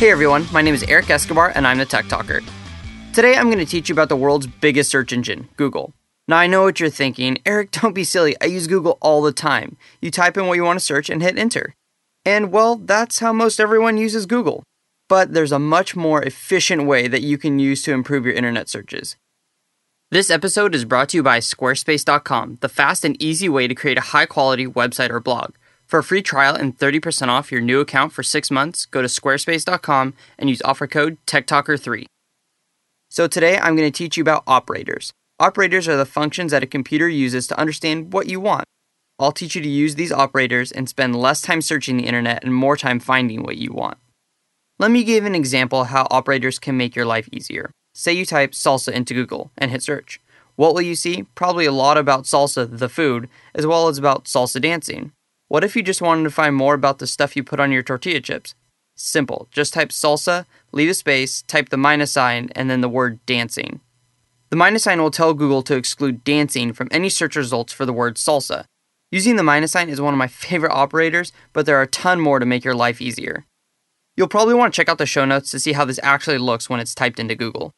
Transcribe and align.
Hey 0.00 0.10
everyone, 0.10 0.46
my 0.50 0.62
name 0.62 0.72
is 0.72 0.82
Eric 0.84 1.10
Escobar 1.10 1.52
and 1.54 1.66
I'm 1.66 1.76
the 1.76 1.84
Tech 1.84 2.08
Talker. 2.08 2.40
Today 3.12 3.36
I'm 3.36 3.48
going 3.48 3.58
to 3.58 3.66
teach 3.66 3.90
you 3.90 3.92
about 3.92 4.08
the 4.08 4.16
world's 4.16 4.46
biggest 4.46 4.90
search 4.90 5.12
engine, 5.12 5.50
Google. 5.58 5.92
Now 6.26 6.38
I 6.38 6.46
know 6.46 6.62
what 6.62 6.80
you're 6.80 6.88
thinking, 6.88 7.36
Eric, 7.44 7.70
don't 7.82 7.92
be 7.92 8.02
silly, 8.02 8.34
I 8.40 8.46
use 8.46 8.66
Google 8.66 8.96
all 9.02 9.20
the 9.20 9.30
time. 9.30 9.76
You 10.00 10.10
type 10.10 10.38
in 10.38 10.46
what 10.46 10.54
you 10.54 10.64
want 10.64 10.78
to 10.78 10.84
search 10.86 11.10
and 11.10 11.22
hit 11.22 11.36
enter. 11.36 11.74
And 12.24 12.50
well, 12.50 12.76
that's 12.76 13.18
how 13.18 13.34
most 13.34 13.60
everyone 13.60 13.98
uses 13.98 14.24
Google. 14.24 14.62
But 15.06 15.34
there's 15.34 15.52
a 15.52 15.58
much 15.58 15.94
more 15.94 16.22
efficient 16.22 16.86
way 16.86 17.06
that 17.06 17.20
you 17.20 17.36
can 17.36 17.58
use 17.58 17.82
to 17.82 17.92
improve 17.92 18.24
your 18.24 18.32
internet 18.32 18.70
searches. 18.70 19.16
This 20.10 20.30
episode 20.30 20.74
is 20.74 20.86
brought 20.86 21.10
to 21.10 21.18
you 21.18 21.22
by 21.22 21.40
Squarespace.com, 21.40 22.56
the 22.62 22.70
fast 22.70 23.04
and 23.04 23.22
easy 23.22 23.50
way 23.50 23.68
to 23.68 23.74
create 23.74 23.98
a 23.98 24.12
high 24.12 24.24
quality 24.24 24.66
website 24.66 25.10
or 25.10 25.20
blog. 25.20 25.50
For 25.90 25.98
a 25.98 26.04
free 26.04 26.22
trial 26.22 26.54
and 26.54 26.78
30% 26.78 27.26
off 27.26 27.50
your 27.50 27.60
new 27.60 27.80
account 27.80 28.12
for 28.12 28.22
six 28.22 28.48
months, 28.48 28.86
go 28.86 29.02
to 29.02 29.08
squarespace.com 29.08 30.14
and 30.38 30.48
use 30.48 30.62
offer 30.62 30.86
code 30.86 31.18
TechTalker3. 31.26 32.04
So 33.08 33.26
today 33.26 33.58
I'm 33.58 33.74
going 33.74 33.90
to 33.90 33.98
teach 33.98 34.16
you 34.16 34.20
about 34.20 34.44
operators. 34.46 35.10
Operators 35.40 35.88
are 35.88 35.96
the 35.96 36.06
functions 36.06 36.52
that 36.52 36.62
a 36.62 36.68
computer 36.68 37.08
uses 37.08 37.48
to 37.48 37.58
understand 37.58 38.12
what 38.12 38.28
you 38.28 38.38
want. 38.38 38.66
I'll 39.18 39.32
teach 39.32 39.56
you 39.56 39.62
to 39.62 39.68
use 39.68 39.96
these 39.96 40.12
operators 40.12 40.70
and 40.70 40.88
spend 40.88 41.16
less 41.16 41.42
time 41.42 41.60
searching 41.60 41.96
the 41.96 42.06
internet 42.06 42.44
and 42.44 42.54
more 42.54 42.76
time 42.76 43.00
finding 43.00 43.42
what 43.42 43.56
you 43.56 43.72
want. 43.72 43.98
Let 44.78 44.92
me 44.92 45.02
give 45.02 45.24
an 45.24 45.34
example 45.34 45.84
how 45.84 46.06
operators 46.08 46.60
can 46.60 46.76
make 46.76 46.94
your 46.94 47.04
life 47.04 47.28
easier. 47.32 47.72
Say 47.96 48.12
you 48.12 48.24
type 48.24 48.52
salsa 48.52 48.92
into 48.92 49.12
Google 49.12 49.50
and 49.58 49.72
hit 49.72 49.82
search. 49.82 50.20
What 50.54 50.72
will 50.72 50.82
you 50.82 50.94
see? 50.94 51.24
Probably 51.34 51.66
a 51.66 51.72
lot 51.72 51.98
about 51.98 52.26
salsa, 52.26 52.78
the 52.78 52.88
food, 52.88 53.28
as 53.56 53.66
well 53.66 53.88
as 53.88 53.98
about 53.98 54.26
salsa 54.26 54.62
dancing. 54.62 55.10
What 55.50 55.64
if 55.64 55.74
you 55.74 55.82
just 55.82 56.00
wanted 56.00 56.22
to 56.22 56.30
find 56.30 56.54
more 56.54 56.74
about 56.74 57.00
the 57.00 57.08
stuff 57.08 57.34
you 57.34 57.42
put 57.42 57.58
on 57.58 57.72
your 57.72 57.82
tortilla 57.82 58.20
chips? 58.20 58.54
Simple. 58.94 59.48
Just 59.50 59.74
type 59.74 59.88
salsa, 59.88 60.46
leave 60.70 60.90
a 60.90 60.94
space, 60.94 61.42
type 61.42 61.70
the 61.70 61.76
minus 61.76 62.12
sign, 62.12 62.50
and 62.54 62.70
then 62.70 62.82
the 62.82 62.88
word 62.88 63.18
dancing. 63.26 63.80
The 64.50 64.56
minus 64.56 64.84
sign 64.84 65.02
will 65.02 65.10
tell 65.10 65.34
Google 65.34 65.62
to 65.62 65.74
exclude 65.74 66.22
dancing 66.22 66.72
from 66.72 66.86
any 66.92 67.08
search 67.08 67.34
results 67.34 67.72
for 67.72 67.84
the 67.84 67.92
word 67.92 68.14
salsa. 68.14 68.66
Using 69.10 69.34
the 69.34 69.42
minus 69.42 69.72
sign 69.72 69.88
is 69.88 70.00
one 70.00 70.14
of 70.14 70.18
my 70.18 70.28
favorite 70.28 70.70
operators, 70.70 71.32
but 71.52 71.66
there 71.66 71.78
are 71.78 71.82
a 71.82 71.88
ton 71.88 72.20
more 72.20 72.38
to 72.38 72.46
make 72.46 72.62
your 72.62 72.76
life 72.76 73.00
easier. 73.00 73.44
You'll 74.16 74.28
probably 74.28 74.54
want 74.54 74.72
to 74.72 74.76
check 74.76 74.88
out 74.88 74.98
the 74.98 75.04
show 75.04 75.24
notes 75.24 75.50
to 75.50 75.58
see 75.58 75.72
how 75.72 75.84
this 75.84 75.98
actually 76.04 76.38
looks 76.38 76.70
when 76.70 76.78
it's 76.78 76.94
typed 76.94 77.18
into 77.18 77.34
Google. 77.34 77.72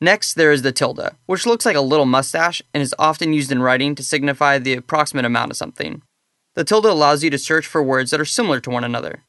Next, 0.00 0.34
there 0.34 0.52
is 0.52 0.62
the 0.62 0.70
tilde, 0.70 1.16
which 1.26 1.46
looks 1.46 1.66
like 1.66 1.74
a 1.74 1.80
little 1.80 2.06
mustache 2.06 2.62
and 2.72 2.80
is 2.80 2.94
often 2.96 3.32
used 3.32 3.50
in 3.50 3.60
writing 3.60 3.96
to 3.96 4.04
signify 4.04 4.60
the 4.60 4.74
approximate 4.74 5.24
amount 5.24 5.50
of 5.50 5.56
something. 5.56 6.02
The 6.56 6.64
tilde 6.64 6.86
allows 6.86 7.22
you 7.22 7.28
to 7.28 7.38
search 7.38 7.66
for 7.66 7.82
words 7.82 8.10
that 8.10 8.20
are 8.20 8.24
similar 8.24 8.60
to 8.60 8.70
one 8.70 8.82
another. 8.82 9.22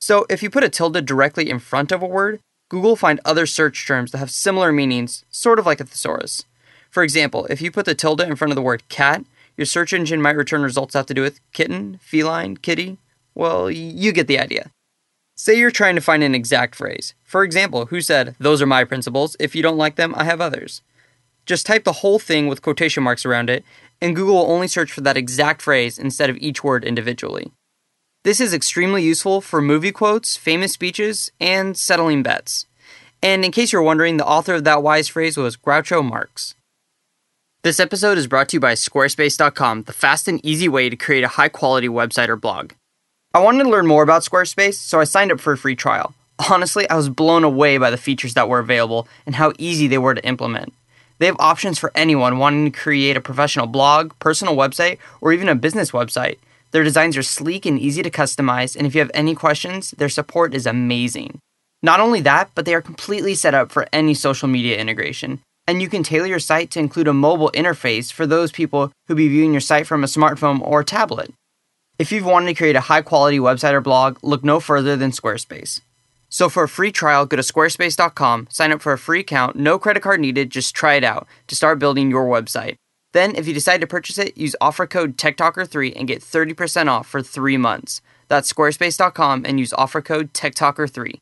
So, 0.00 0.24
if 0.30 0.42
you 0.42 0.48
put 0.48 0.64
a 0.64 0.70
tilde 0.70 1.04
directly 1.04 1.50
in 1.50 1.58
front 1.58 1.92
of 1.92 2.02
a 2.02 2.06
word, 2.06 2.40
Google 2.70 2.96
find 2.96 3.20
other 3.26 3.44
search 3.44 3.86
terms 3.86 4.10
that 4.10 4.18
have 4.18 4.30
similar 4.30 4.72
meanings, 4.72 5.26
sort 5.30 5.58
of 5.58 5.66
like 5.66 5.80
a 5.80 5.84
thesaurus. 5.84 6.44
For 6.90 7.02
example, 7.02 7.44
if 7.50 7.60
you 7.60 7.70
put 7.70 7.84
the 7.84 7.94
tilde 7.94 8.22
in 8.22 8.36
front 8.36 8.52
of 8.52 8.56
the 8.56 8.62
word 8.62 8.88
cat, 8.88 9.22
your 9.54 9.66
search 9.66 9.92
engine 9.92 10.22
might 10.22 10.34
return 10.34 10.62
results 10.62 10.94
that 10.94 11.00
have 11.00 11.06
to 11.06 11.14
do 11.14 11.20
with 11.20 11.40
kitten, 11.52 11.98
feline, 12.02 12.56
kitty. 12.56 12.96
Well, 13.34 13.70
you 13.70 14.10
get 14.12 14.26
the 14.26 14.38
idea. 14.38 14.70
Say 15.36 15.58
you're 15.58 15.70
trying 15.70 15.94
to 15.96 16.00
find 16.00 16.22
an 16.22 16.34
exact 16.34 16.74
phrase. 16.74 17.12
For 17.22 17.44
example, 17.44 17.86
who 17.86 18.00
said, 18.00 18.34
Those 18.38 18.62
are 18.62 18.66
my 18.66 18.84
principles. 18.84 19.36
If 19.38 19.54
you 19.54 19.62
don't 19.62 19.76
like 19.76 19.96
them, 19.96 20.14
I 20.16 20.24
have 20.24 20.40
others. 20.40 20.80
Just 21.44 21.66
type 21.66 21.84
the 21.84 22.00
whole 22.00 22.18
thing 22.18 22.46
with 22.46 22.62
quotation 22.62 23.02
marks 23.02 23.26
around 23.26 23.50
it, 23.50 23.64
and 24.02 24.16
Google 24.16 24.34
will 24.34 24.50
only 24.50 24.66
search 24.66 24.90
for 24.90 25.00
that 25.02 25.16
exact 25.16 25.62
phrase 25.62 25.96
instead 25.96 26.28
of 26.28 26.36
each 26.38 26.64
word 26.64 26.84
individually. 26.84 27.52
This 28.24 28.40
is 28.40 28.52
extremely 28.52 29.02
useful 29.02 29.40
for 29.40 29.62
movie 29.62 29.92
quotes, 29.92 30.36
famous 30.36 30.72
speeches, 30.72 31.30
and 31.40 31.76
settling 31.76 32.22
bets. 32.22 32.66
And 33.22 33.44
in 33.44 33.52
case 33.52 33.72
you're 33.72 33.82
wondering, 33.82 34.16
the 34.16 34.26
author 34.26 34.54
of 34.54 34.64
that 34.64 34.82
wise 34.82 35.06
phrase 35.06 35.36
was 35.36 35.56
Groucho 35.56 36.04
Marx. 36.04 36.56
This 37.62 37.78
episode 37.78 38.18
is 38.18 38.26
brought 38.26 38.48
to 38.48 38.56
you 38.56 38.60
by 38.60 38.72
Squarespace.com, 38.72 39.84
the 39.84 39.92
fast 39.92 40.26
and 40.26 40.44
easy 40.44 40.68
way 40.68 40.90
to 40.90 40.96
create 40.96 41.22
a 41.22 41.28
high 41.28 41.48
quality 41.48 41.88
website 41.88 42.28
or 42.28 42.34
blog. 42.34 42.72
I 43.32 43.38
wanted 43.38 43.62
to 43.62 43.70
learn 43.70 43.86
more 43.86 44.02
about 44.02 44.22
Squarespace, 44.22 44.74
so 44.74 44.98
I 44.98 45.04
signed 45.04 45.30
up 45.30 45.38
for 45.38 45.52
a 45.52 45.58
free 45.58 45.76
trial. 45.76 46.12
Honestly, 46.50 46.90
I 46.90 46.96
was 46.96 47.08
blown 47.08 47.44
away 47.44 47.78
by 47.78 47.90
the 47.90 47.96
features 47.96 48.34
that 48.34 48.48
were 48.48 48.58
available 48.58 49.06
and 49.26 49.36
how 49.36 49.52
easy 49.58 49.86
they 49.86 49.98
were 49.98 50.14
to 50.14 50.26
implement. 50.26 50.74
They 51.18 51.26
have 51.26 51.36
options 51.38 51.78
for 51.78 51.92
anyone 51.94 52.38
wanting 52.38 52.70
to 52.70 52.78
create 52.78 53.16
a 53.16 53.20
professional 53.20 53.66
blog, 53.66 54.12
personal 54.18 54.56
website, 54.56 54.98
or 55.20 55.32
even 55.32 55.48
a 55.48 55.54
business 55.54 55.90
website. 55.92 56.38
Their 56.72 56.82
designs 56.82 57.16
are 57.16 57.22
sleek 57.22 57.66
and 57.66 57.78
easy 57.78 58.02
to 58.02 58.10
customize, 58.10 58.76
and 58.76 58.86
if 58.86 58.94
you 58.94 59.00
have 59.00 59.10
any 59.14 59.34
questions, 59.34 59.92
their 59.92 60.08
support 60.08 60.54
is 60.54 60.66
amazing. 60.66 61.38
Not 61.82 62.00
only 62.00 62.20
that, 62.20 62.50
but 62.54 62.64
they 62.64 62.74
are 62.74 62.80
completely 62.80 63.34
set 63.34 63.54
up 63.54 63.72
for 63.72 63.86
any 63.92 64.14
social 64.14 64.48
media 64.48 64.78
integration. 64.78 65.40
And 65.66 65.82
you 65.82 65.88
can 65.88 66.02
tailor 66.02 66.26
your 66.26 66.38
site 66.38 66.70
to 66.72 66.80
include 66.80 67.08
a 67.08 67.12
mobile 67.12 67.50
interface 67.54 68.12
for 68.12 68.26
those 68.26 68.50
people 68.50 68.90
who 69.06 69.14
be 69.14 69.28
viewing 69.28 69.52
your 69.52 69.60
site 69.60 69.86
from 69.86 70.02
a 70.02 70.08
smartphone 70.08 70.60
or 70.60 70.82
tablet. 70.82 71.32
If 71.98 72.10
you've 72.10 72.24
wanted 72.24 72.48
to 72.48 72.54
create 72.54 72.76
a 72.76 72.80
high 72.80 73.02
quality 73.02 73.38
website 73.38 73.72
or 73.72 73.80
blog, 73.80 74.18
look 74.22 74.42
no 74.42 74.58
further 74.58 74.96
than 74.96 75.10
Squarespace. 75.10 75.80
So 76.32 76.48
for 76.48 76.62
a 76.62 76.68
free 76.68 76.90
trial, 76.90 77.26
go 77.26 77.36
to 77.36 77.42
squarespace.com, 77.42 78.48
sign 78.50 78.72
up 78.72 78.80
for 78.80 78.94
a 78.94 78.98
free 78.98 79.20
account, 79.20 79.54
no 79.54 79.78
credit 79.78 80.02
card 80.02 80.18
needed, 80.18 80.48
just 80.48 80.74
try 80.74 80.94
it 80.94 81.04
out 81.04 81.28
to 81.46 81.54
start 81.54 81.78
building 81.78 82.10
your 82.10 82.26
website. 82.26 82.76
Then, 83.12 83.36
if 83.36 83.46
you 83.46 83.52
decide 83.52 83.82
to 83.82 83.86
purchase 83.86 84.16
it, 84.16 84.34
use 84.34 84.56
offer 84.58 84.86
code 84.86 85.18
TechTalker3 85.18 85.92
and 85.94 86.08
get 86.08 86.22
30% 86.22 86.88
off 86.88 87.06
for 87.06 87.20
3 87.20 87.58
months. 87.58 88.00
That's 88.28 88.50
squarespace.com 88.50 89.44
and 89.44 89.60
use 89.60 89.74
offer 89.74 90.00
code 90.00 90.32
TechTalker3. 90.32 91.18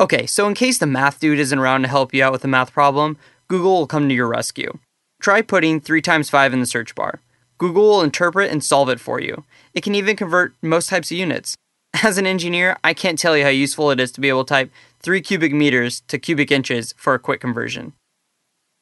Okay, 0.00 0.26
so 0.26 0.48
in 0.48 0.54
case 0.54 0.78
the 0.78 0.86
math 0.86 1.20
dude 1.20 1.38
isn't 1.38 1.58
around 1.60 1.82
to 1.82 1.88
help 1.88 2.12
you 2.12 2.24
out 2.24 2.32
with 2.32 2.44
a 2.44 2.48
math 2.48 2.72
problem, 2.72 3.16
Google 3.46 3.78
will 3.78 3.86
come 3.86 4.08
to 4.08 4.14
your 4.16 4.26
rescue. 4.26 4.76
Try 5.20 5.42
putting 5.42 5.80
3 5.80 6.02
times 6.02 6.28
5 6.28 6.52
in 6.52 6.58
the 6.58 6.66
search 6.66 6.96
bar. 6.96 7.20
Google 7.56 7.84
will 7.84 8.02
interpret 8.02 8.50
and 8.50 8.64
solve 8.64 8.88
it 8.88 8.98
for 8.98 9.20
you. 9.20 9.44
It 9.74 9.84
can 9.84 9.94
even 9.94 10.16
convert 10.16 10.54
most 10.60 10.88
types 10.88 11.12
of 11.12 11.18
units. 11.18 11.54
As 12.02 12.18
an 12.18 12.26
engineer, 12.26 12.76
I 12.82 12.94
can't 12.94 13.18
tell 13.18 13.36
you 13.36 13.44
how 13.44 13.50
useful 13.50 13.90
it 13.90 14.00
is 14.00 14.10
to 14.12 14.20
be 14.20 14.28
able 14.28 14.44
to 14.44 14.48
type 14.48 14.72
3 15.02 15.20
cubic 15.20 15.52
meters 15.52 16.00
to 16.08 16.18
cubic 16.18 16.50
inches 16.50 16.94
for 16.96 17.14
a 17.14 17.18
quick 17.18 17.40
conversion. 17.40 17.92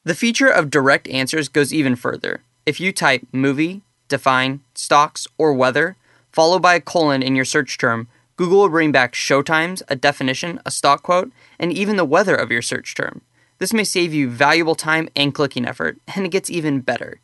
The 0.04 0.14
feature 0.14 0.48
of 0.48 0.70
direct 0.70 1.06
answers 1.08 1.48
goes 1.48 1.74
even 1.74 1.96
further. 1.96 2.42
If 2.64 2.80
you 2.80 2.92
type 2.92 3.26
movie, 3.32 3.82
define, 4.08 4.60
stocks, 4.74 5.26
or 5.36 5.52
weather, 5.52 5.96
followed 6.32 6.62
by 6.62 6.76
a 6.76 6.80
colon 6.80 7.22
in 7.22 7.36
your 7.36 7.44
search 7.44 7.76
term, 7.76 8.08
Google 8.36 8.60
will 8.60 8.68
bring 8.70 8.92
back 8.92 9.12
showtimes, 9.12 9.82
a 9.88 9.96
definition, 9.96 10.60
a 10.64 10.70
stock 10.70 11.02
quote, 11.02 11.30
and 11.58 11.72
even 11.72 11.96
the 11.96 12.06
weather 12.06 12.34
of 12.34 12.50
your 12.50 12.62
search 12.62 12.94
term. 12.94 13.20
This 13.58 13.74
may 13.74 13.84
save 13.84 14.14
you 14.14 14.30
valuable 14.30 14.74
time 14.74 15.10
and 15.14 15.34
clicking 15.34 15.66
effort, 15.66 15.98
and 16.14 16.24
it 16.24 16.30
gets 16.30 16.48
even 16.48 16.80
better. 16.80 17.20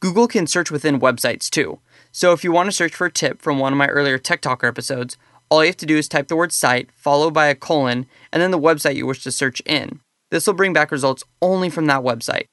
Google 0.00 0.28
can 0.28 0.46
search 0.46 0.70
within 0.70 1.00
websites 1.00 1.50
too. 1.50 1.80
So 2.12 2.32
if 2.32 2.44
you 2.44 2.52
want 2.52 2.68
to 2.68 2.72
search 2.72 2.94
for 2.94 3.06
a 3.06 3.12
tip 3.12 3.42
from 3.42 3.58
one 3.58 3.72
of 3.72 3.78
my 3.78 3.88
earlier 3.88 4.16
Tech 4.16 4.40
Talker 4.40 4.66
episodes, 4.66 5.16
all 5.48 5.64
you 5.64 5.68
have 5.68 5.76
to 5.78 5.86
do 5.86 5.96
is 5.96 6.08
type 6.08 6.28
the 6.28 6.36
word 6.36 6.52
site, 6.52 6.90
followed 6.92 7.34
by 7.34 7.46
a 7.46 7.54
colon, 7.54 8.06
and 8.32 8.40
then 8.40 8.50
the 8.50 8.58
website 8.58 8.94
you 8.94 9.06
wish 9.06 9.22
to 9.24 9.32
search 9.32 9.60
in. 9.66 10.00
This 10.30 10.46
will 10.46 10.54
bring 10.54 10.72
back 10.72 10.92
results 10.92 11.24
only 11.42 11.68
from 11.68 11.86
that 11.86 12.02
website. 12.02 12.44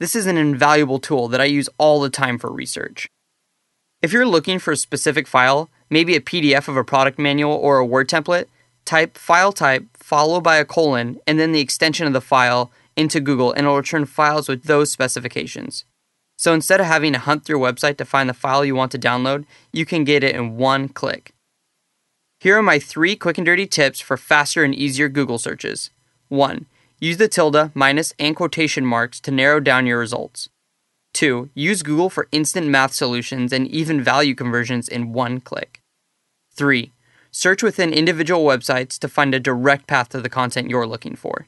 This 0.00 0.14
is 0.14 0.26
an 0.26 0.36
invaluable 0.36 0.98
tool 0.98 1.28
that 1.28 1.40
I 1.40 1.44
use 1.44 1.68
all 1.78 2.00
the 2.00 2.10
time 2.10 2.38
for 2.38 2.52
research. 2.52 3.08
If 4.02 4.12
you're 4.12 4.26
looking 4.26 4.58
for 4.58 4.72
a 4.72 4.76
specific 4.76 5.26
file, 5.26 5.70
maybe 5.88 6.16
a 6.16 6.20
PDF 6.20 6.68
of 6.68 6.76
a 6.76 6.84
product 6.84 7.18
manual 7.18 7.52
or 7.52 7.78
a 7.78 7.86
Word 7.86 8.08
template, 8.08 8.46
type 8.84 9.16
file 9.16 9.52
type 9.52 9.86
followed 9.96 10.42
by 10.42 10.56
a 10.56 10.64
colon 10.64 11.20
and 11.26 11.38
then 11.38 11.52
the 11.52 11.60
extension 11.60 12.06
of 12.06 12.12
the 12.12 12.20
file 12.20 12.72
into 12.96 13.20
Google 13.20 13.52
and 13.52 13.60
it'll 13.60 13.76
return 13.76 14.04
files 14.04 14.48
with 14.48 14.64
those 14.64 14.90
specifications. 14.90 15.84
So 16.36 16.54
instead 16.54 16.80
of 16.80 16.86
having 16.86 17.12
to 17.12 17.18
hunt 17.18 17.44
through 17.44 17.58
your 17.58 17.72
website 17.72 17.96
to 17.98 18.04
find 18.04 18.28
the 18.28 18.34
file 18.34 18.64
you 18.64 18.74
want 18.74 18.92
to 18.92 18.98
download, 18.98 19.44
you 19.72 19.84
can 19.84 20.04
get 20.04 20.24
it 20.24 20.34
in 20.34 20.56
one 20.56 20.88
click. 20.88 21.32
Here 22.40 22.58
are 22.58 22.62
my 22.62 22.80
three 22.80 23.14
quick 23.14 23.38
and 23.38 23.46
dirty 23.46 23.66
tips 23.66 24.00
for 24.00 24.16
faster 24.16 24.64
and 24.64 24.74
easier 24.74 25.08
Google 25.08 25.38
searches. 25.38 25.90
1. 26.28 26.66
Use 26.98 27.16
the 27.16 27.28
tilde, 27.28 27.70
minus, 27.74 28.14
and 28.18 28.34
quotation 28.34 28.84
marks 28.84 29.20
to 29.20 29.30
narrow 29.30 29.60
down 29.60 29.86
your 29.86 29.98
results. 29.98 30.48
2. 31.14 31.50
Use 31.54 31.82
Google 31.82 32.10
for 32.10 32.28
instant 32.32 32.66
math 32.66 32.94
solutions 32.94 33.52
and 33.52 33.68
even 33.68 34.02
value 34.02 34.34
conversions 34.34 34.88
in 34.88 35.12
one 35.12 35.40
click. 35.40 35.80
3. 36.54 36.90
Search 37.30 37.62
within 37.62 37.92
individual 37.92 38.44
websites 38.44 38.98
to 38.98 39.08
find 39.08 39.34
a 39.34 39.40
direct 39.40 39.86
path 39.86 40.08
to 40.08 40.20
the 40.20 40.28
content 40.28 40.68
you're 40.68 40.86
looking 40.86 41.16
for. 41.16 41.46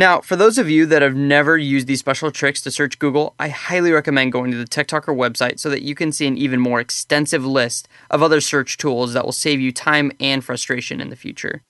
Now, 0.00 0.22
for 0.22 0.34
those 0.34 0.56
of 0.56 0.70
you 0.70 0.86
that 0.86 1.02
have 1.02 1.14
never 1.14 1.58
used 1.58 1.86
these 1.86 1.98
special 1.98 2.30
tricks 2.30 2.62
to 2.62 2.70
search 2.70 2.98
Google, 2.98 3.34
I 3.38 3.48
highly 3.48 3.92
recommend 3.92 4.32
going 4.32 4.50
to 4.50 4.56
the 4.56 4.64
Tech 4.64 4.86
Talker 4.86 5.12
website 5.12 5.60
so 5.60 5.68
that 5.68 5.82
you 5.82 5.94
can 5.94 6.10
see 6.10 6.26
an 6.26 6.38
even 6.38 6.58
more 6.58 6.80
extensive 6.80 7.44
list 7.44 7.86
of 8.08 8.22
other 8.22 8.40
search 8.40 8.78
tools 8.78 9.12
that 9.12 9.26
will 9.26 9.32
save 9.32 9.60
you 9.60 9.72
time 9.72 10.10
and 10.18 10.42
frustration 10.42 11.02
in 11.02 11.10
the 11.10 11.16
future. 11.16 11.64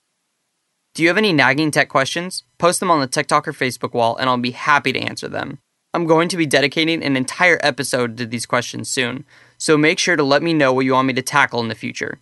Do 0.95 1.03
you 1.03 1.09
have 1.09 1.17
any 1.17 1.33
nagging 1.33 1.71
tech 1.71 1.89
questions? 1.89 2.45
Post 2.57 2.79
them 2.79 2.89
on 2.89 3.01
the 3.01 3.07
Tech 3.07 3.27
Talker 3.27 3.51
Facebook 3.51 3.93
wall 3.93 4.15
and 4.15 4.29
I'll 4.29 4.37
be 4.37 4.51
happy 4.51 4.93
to 4.93 4.99
answer 5.01 5.27
them. 5.27 5.59
I'm 5.93 6.05
going 6.05 6.29
to 6.29 6.37
be 6.37 6.45
dedicating 6.45 7.03
an 7.03 7.17
entire 7.17 7.59
episode 7.61 8.15
to 8.15 8.25
these 8.25 8.45
questions 8.45 8.87
soon, 8.87 9.25
so 9.57 9.77
make 9.77 9.99
sure 9.99 10.15
to 10.15 10.23
let 10.23 10.41
me 10.41 10.53
know 10.53 10.71
what 10.71 10.85
you 10.85 10.93
want 10.93 11.09
me 11.09 11.13
to 11.15 11.21
tackle 11.21 11.59
in 11.59 11.67
the 11.67 11.75
future. 11.75 12.21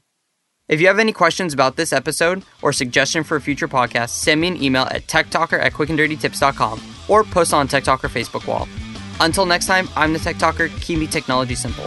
If 0.69 0.79
you 0.79 0.85
have 0.85 0.99
any 0.99 1.11
questions 1.11 1.51
about 1.51 1.77
this 1.77 1.91
episode 1.91 2.43
or 2.61 2.71
suggestion 2.71 3.23
for 3.23 3.35
a 3.35 3.41
future 3.41 3.67
podcast, 3.67 4.09
send 4.09 4.39
me 4.39 4.49
an 4.49 4.61
email 4.61 4.83
at 4.83 5.07
techtalker 5.07 5.59
at 5.59 5.73
quickanddirtytips.com 5.73 6.79
or 7.07 7.23
post 7.23 7.55
on 7.55 7.67
Tech 7.67 7.83
Talker 7.83 8.07
Facebook 8.07 8.45
wall. 8.45 8.67
Until 9.19 9.47
next 9.47 9.65
time, 9.65 9.89
I'm 9.95 10.13
the 10.13 10.19
Tech 10.19 10.37
Talker. 10.37 10.69
Keep 10.79 10.99
me 10.99 11.07
technology 11.07 11.55
simple. 11.55 11.85